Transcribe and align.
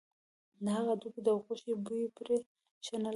د 0.63 0.65
هغه 0.75 0.93
د 1.01 1.03
هډوکي 1.13 1.29
او 1.33 1.37
غوښې 1.45 1.73
بوی 1.83 2.03
پرې 2.17 2.37
ښه 2.85 2.95
نه 3.03 3.03
لګېده. 3.03 3.09